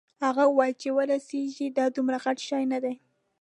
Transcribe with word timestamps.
هغه 0.25 0.43
وویل 0.47 0.75
چې 0.81 0.89
ورسیږې 0.97 1.67
دا 1.77 1.85
دومره 1.95 2.17
غټ 2.23 2.37
شی 2.47 2.63
نه 2.73 2.79
دی. 2.83 2.95